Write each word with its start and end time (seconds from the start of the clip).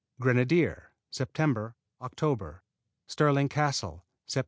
Grenadier 0.19 0.93
Sept., 1.13 1.75
Oct. 2.01 2.61
Stirling 3.05 3.49
Castle 3.49 4.07
Sept. 4.27 4.39